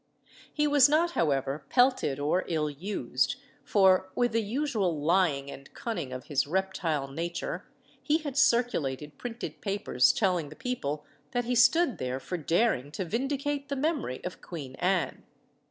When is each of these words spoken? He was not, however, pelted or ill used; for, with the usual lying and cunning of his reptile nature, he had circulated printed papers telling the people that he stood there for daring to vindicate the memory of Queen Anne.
He 0.51 0.65
was 0.65 0.89
not, 0.89 1.11
however, 1.11 1.63
pelted 1.69 2.17
or 2.17 2.43
ill 2.47 2.71
used; 2.71 3.35
for, 3.63 4.09
with 4.15 4.31
the 4.31 4.41
usual 4.41 4.99
lying 4.99 5.51
and 5.51 5.71
cunning 5.75 6.11
of 6.11 6.23
his 6.23 6.47
reptile 6.47 7.07
nature, 7.07 7.67
he 8.01 8.17
had 8.17 8.35
circulated 8.35 9.19
printed 9.19 9.61
papers 9.61 10.11
telling 10.11 10.49
the 10.49 10.55
people 10.55 11.05
that 11.33 11.45
he 11.45 11.53
stood 11.53 11.99
there 11.99 12.19
for 12.19 12.35
daring 12.35 12.91
to 12.93 13.05
vindicate 13.05 13.69
the 13.69 13.75
memory 13.75 14.23
of 14.23 14.41
Queen 14.41 14.73
Anne. 14.79 15.21